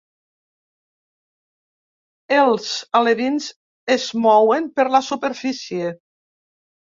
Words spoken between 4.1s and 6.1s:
mouen per la superfície.